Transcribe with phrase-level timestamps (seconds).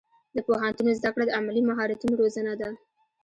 [0.35, 2.69] د پوهنتون زده کړه د عملي مهارتونو روزنه ده.